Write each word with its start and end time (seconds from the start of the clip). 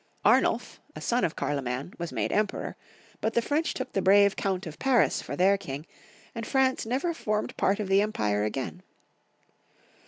Amulf, 0.25 0.79
a 0.95 0.99
son 0.99 1.23
of 1.23 1.35
Karloman, 1.35 1.93
was 1.99 2.11
made 2.11 2.31
Emperor, 2.31 2.75
but 3.19 3.35
the 3.35 3.41
French 3.43 3.75
took 3.75 3.93
the 3.93 4.01
brave 4.01 4.35
Count 4.35 4.65
of 4.65 4.79
Paris 4.79 5.21
for 5.21 5.35
their 5.35 5.59
king, 5.59 5.85
and 6.33 6.43
France 6.47 6.87
never 6.87 7.13
formed 7.13 7.55
part 7.55 7.79
of 7.79 7.87
the 7.87 8.01
empire 8.01 8.43
again. 8.43 8.81